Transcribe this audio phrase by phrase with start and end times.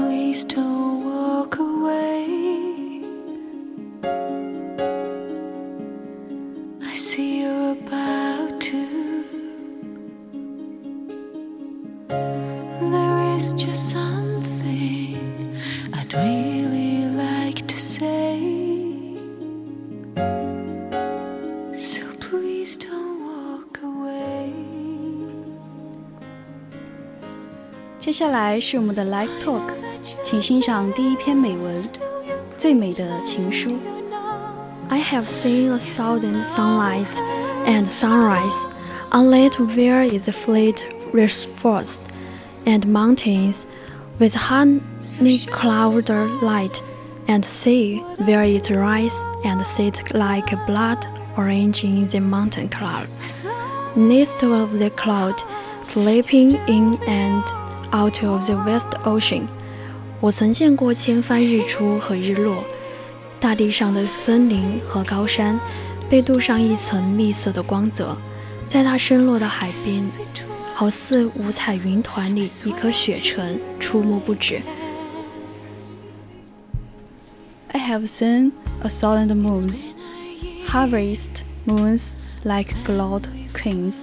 [0.00, 3.02] Please don't walk away.
[6.82, 8.82] I see you're about to.
[12.08, 15.18] There is just something
[15.92, 18.40] I'd really like to say.
[21.74, 24.54] So please don't walk away.
[28.00, 29.89] 接下来是我们的 Life Talk。
[30.23, 31.71] 请欣赏第一篇美文《
[32.57, 33.69] 最美的情书》。
[34.89, 37.05] I have seen a thousand sunlight
[37.65, 40.83] and sunrise, on land where is a fleet
[41.61, 41.99] forest,
[42.65, 43.65] and mountains
[44.19, 44.81] with honey
[45.47, 46.81] clouded light,
[47.27, 51.05] and sea where it rise and set like blood
[51.37, 53.07] orange in the mountain cloud.
[53.95, 55.41] Next of the cloud,
[55.83, 57.43] sleeping in and
[57.91, 59.47] Out of the West Ocean，
[60.19, 62.63] 我曾见过千帆日出和日落，
[63.39, 65.59] 大地上的森林和高山
[66.09, 68.17] 被镀上一层蜜色的光泽，
[68.67, 70.09] 在它升落的海边，
[70.73, 74.61] 好似五彩云团里一颗雪城，触目不止。
[77.67, 79.73] I have seen a thousand moons,
[80.67, 81.29] harvest
[81.65, 82.07] moons
[82.43, 83.23] like cloud
[83.53, 83.95] queens,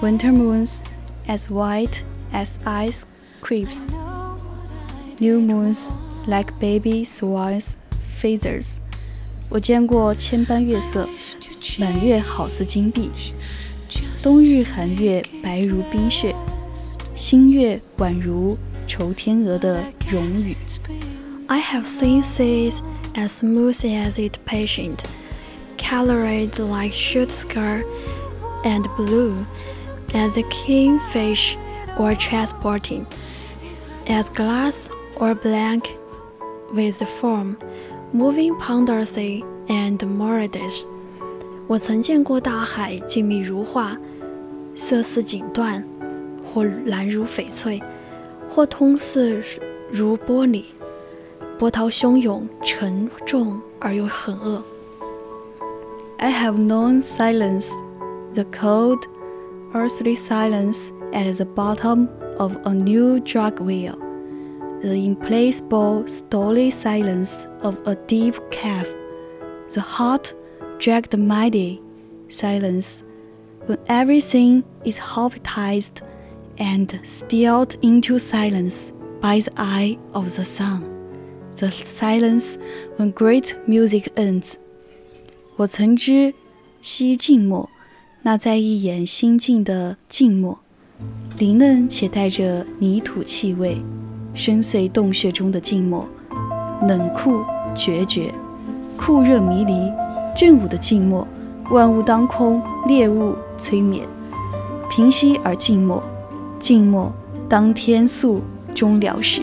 [0.00, 0.78] winter moons
[1.26, 2.02] as white.
[2.32, 3.06] as ice
[3.40, 3.90] creeps.
[5.18, 5.90] New moons
[6.26, 7.70] like baby swans'
[8.20, 8.66] feathers.
[9.48, 11.08] 我见过千般月色，
[11.78, 13.10] 满月好似金币。
[14.22, 16.34] 冬日寒月白如冰雪，
[17.16, 20.56] 新月宛如绸天鹅的绒羽。
[21.46, 22.74] I have seen seas
[23.14, 24.98] as smooth as it patient,
[25.78, 27.84] colored like shoot skirt
[28.64, 29.46] and blue
[30.12, 31.56] as a kingfish
[31.96, 33.06] or transporting,
[34.06, 34.74] as glass
[35.18, 35.96] or blank
[36.72, 37.56] with form,
[38.12, 40.84] moving ponderously and moradish。
[41.66, 43.96] 我曾见过大海静谧如画，
[44.74, 45.82] 色似锦缎，
[46.44, 47.82] 或蓝如翡翠，
[48.48, 49.42] 或通似
[49.90, 50.64] 如玻璃，
[51.58, 54.62] 波涛汹涌，沉重而又狠恶。
[56.18, 57.68] I have known silence,
[58.34, 59.00] the cold,
[59.72, 60.78] earthly silence
[61.12, 63.94] at the bottom of a new drug wheel,
[64.82, 68.86] the implacable story silence of a deep cave,
[69.72, 70.32] the hot,
[70.78, 71.80] dragged mighty
[72.28, 73.02] silence
[73.66, 76.02] when everything is hypnotized
[76.58, 80.82] and stilled into silence by the eye of the sun,
[81.56, 82.56] the silence
[82.96, 84.56] when great music ends.
[85.56, 86.32] 我曾知
[86.80, 87.68] 悉静默，
[88.22, 90.60] 那在一眼心境的静默。
[91.38, 93.80] 灵嫩且带着泥土气味，
[94.33, 96.07] 深邃洞穴中的静默，
[96.87, 97.43] 冷酷
[97.75, 98.33] 决绝，
[98.97, 99.91] 酷热迷离，
[100.35, 101.27] 正午的静默，
[101.69, 104.05] 万物当空，猎物催眠，
[104.89, 106.03] 平息而静默，
[106.59, 107.11] 静默
[107.47, 108.41] 当天宿
[108.73, 109.41] 终了时。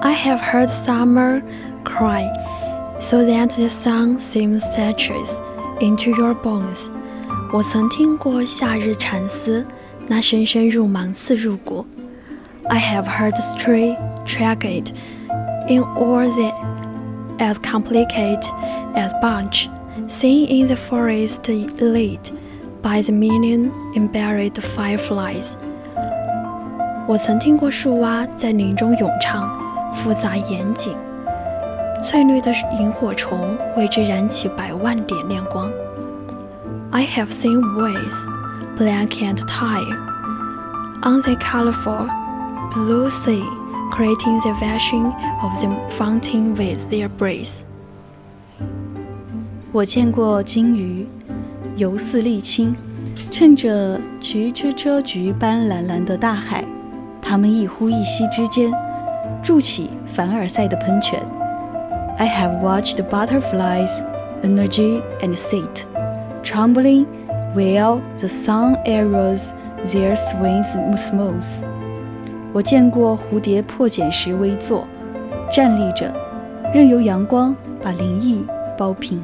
[0.00, 1.42] I have heard summer
[1.84, 2.24] cry,
[3.00, 5.30] so that the sun seems satures
[5.80, 6.88] into your bones。
[7.52, 9.64] 我曾听过夏日蝉嘶。
[10.06, 11.86] 那声声入芒刺入骨。
[12.69, 14.93] I have heard the tree tragedy
[15.67, 16.53] in all that
[17.39, 18.43] as complicated
[18.95, 19.69] as bunch,
[20.07, 22.31] seen in the forest lit
[22.81, 25.55] by the million embarrassed fireflies。
[27.07, 29.49] 我曾听过树蛙在林中咏唱，
[29.95, 30.93] 复杂严谨，
[32.03, 35.71] 翠绿的萤火虫为之燃起百万点亮光。
[36.91, 38.15] I have seen waves
[38.77, 39.97] blank and tired,
[41.01, 42.07] on the colorful
[42.73, 43.43] blue sea,
[43.91, 45.05] creating the vision
[45.41, 47.63] of the fountain with their breeze.
[49.71, 51.07] 我见过金鱼，
[51.75, 52.75] 游似沥青，
[53.29, 56.63] 趁着橘车车菊般蓝蓝的大海，
[57.21, 58.71] 它们一呼一吸之间，
[59.43, 61.19] 筑起凡尔赛的喷泉。
[62.17, 63.91] I have watched butterflies,
[64.43, 65.85] energy and sit,
[66.43, 67.05] trembling
[67.55, 69.53] while the sun arrows
[69.85, 70.67] their wings
[70.97, 71.45] smooth.
[72.54, 74.86] 我见过蝴蝶破茧时微坐，
[75.50, 76.14] 站立着，
[76.72, 77.52] 任由阳光
[77.82, 78.46] 把鳞翼
[78.78, 79.20] 包平。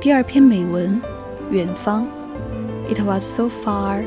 [0.00, 1.00] 第二篇美文，
[1.50, 2.06] 远方。
[2.88, 4.04] It was so far.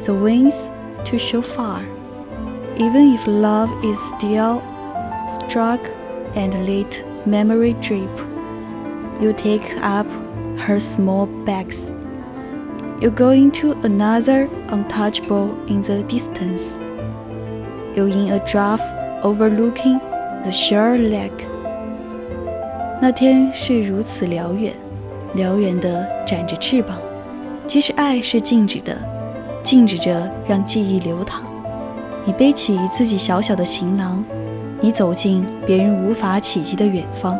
[0.00, 0.56] The winds
[1.04, 1.80] to so far.
[2.76, 4.62] Even if love is still
[5.30, 5.80] struck
[6.34, 8.10] and let memory drip,
[9.20, 10.06] you take up
[10.66, 11.82] her small bags.
[13.00, 16.76] You go into another untouchable in the distance.
[17.94, 18.84] You in a draft
[19.22, 20.00] overlooking
[20.44, 21.46] the sure lake.
[22.99, 24.73] 那天是如此辽远，
[25.35, 26.97] 辽远的展着翅膀。
[27.67, 28.97] 其实爱是静止的，
[29.63, 31.43] 静止着让记忆流淌。
[32.25, 34.23] 你背起自己小小的行囊，
[34.81, 37.37] 你走进别人无法企及的远方。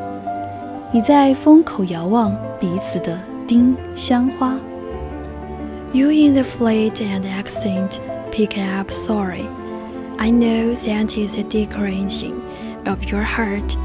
[0.92, 3.18] 你在风口遥望彼此的
[3.48, 4.56] 丁香花。
[5.92, 7.98] You in the fleet and accent
[8.32, 9.46] pick up sorry.
[10.18, 12.34] I know that is a decoration
[12.86, 13.76] of your heart.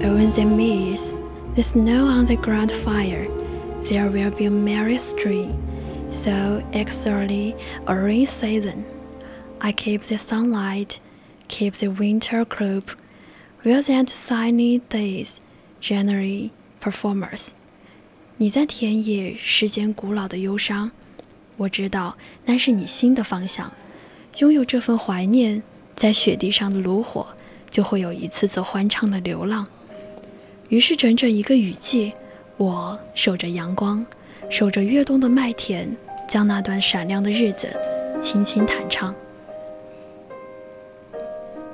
[0.00, 1.00] When they meet,
[1.54, 3.26] the snow on the ground fire,
[3.82, 5.54] there will be a merry stream,
[6.10, 7.54] so extremely
[7.86, 8.84] a rain season.
[9.60, 11.00] I keep the sunlight,
[11.48, 12.90] keep the winter crop,
[13.64, 15.38] will that sunny days
[15.80, 16.50] generate
[16.80, 17.48] performers.
[18.38, 20.90] 你在田野世间古老的忧伤，
[21.56, 23.72] 我知道那是你心的方向。
[24.38, 25.62] 拥有这份怀念，
[25.94, 27.26] 在雪地上的炉火，
[27.70, 29.66] 就会有一次次欢畅的流浪。
[30.71, 32.13] 于是，整整一个雨季，
[32.55, 34.05] 我守着阳光，
[34.49, 35.93] 守着越冬的麦田，
[36.29, 37.67] 将那段闪亮的日子
[38.21, 39.13] 轻轻弹唱。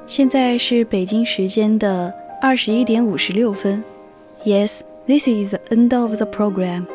[0.08, 2.12] 现在是北京时间的
[2.42, 3.84] 二十一点五十六分。
[4.44, 6.88] Yes, this is the end of the program.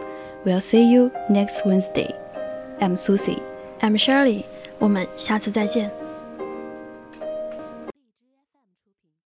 [0.44, 2.12] We'll see you next Wednesday.
[2.80, 3.38] I'm Susie.
[3.80, 4.42] I'm Shirley.
[4.80, 6.01] 我们下次再见。